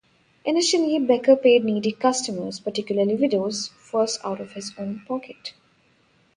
Initially, 0.45 0.97
Becker 0.97 1.35
paid 1.35 1.63
needy 1.63 1.91
customers, 1.91 2.59
particularly 2.59 3.13
widows, 3.15 3.67
first 3.67 4.19
out 4.25 4.41
of 4.41 4.53
his 4.53 4.73
own 4.79 5.03
pocket. 5.07 5.53